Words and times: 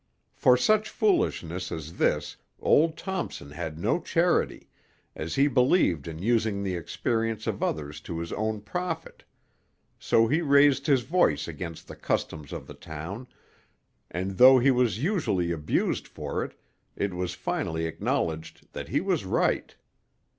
For 0.33 0.57
such 0.57 0.89
foolishness 0.89 1.71
as 1.71 1.97
this 1.97 2.35
old 2.59 2.97
Thompson 2.97 3.51
had 3.51 3.77
no 3.77 3.99
charity, 3.99 4.67
as 5.15 5.35
he 5.35 5.45
believed 5.47 6.07
in 6.07 6.17
using 6.17 6.63
the 6.63 6.73
experience 6.73 7.45
of 7.45 7.61
others 7.61 8.01
to 8.09 8.17
his 8.17 8.33
own 8.33 8.61
profit; 8.61 9.23
so 9.99 10.27
he 10.27 10.41
raised 10.41 10.87
his 10.87 11.01
voice 11.01 11.47
against 11.47 11.87
the 11.87 11.95
customs 11.95 12.51
of 12.51 12.65
the 12.65 12.73
town, 12.73 13.27
and 14.09 14.39
though 14.39 14.57
he 14.57 14.71
was 14.71 15.03
usually 15.03 15.51
abused 15.51 16.07
for 16.07 16.43
it, 16.43 16.59
it 16.95 17.13
was 17.13 17.35
finally 17.35 17.85
acknowledged 17.85 18.73
that 18.73 18.87
he 18.89 19.01
was 19.01 19.23
right. 19.23 19.75